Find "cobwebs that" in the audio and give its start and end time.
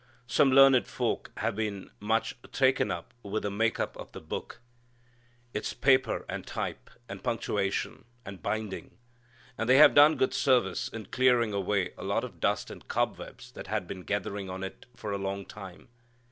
12.87-13.67